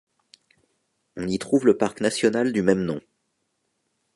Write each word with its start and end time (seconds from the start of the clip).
On 1.15 1.27
y 1.27 1.37
trouve 1.37 1.67
le 1.67 1.77
parc 1.77 2.01
national 2.01 2.53
du 2.53 2.63
même 2.63 2.83
nom. 2.83 3.01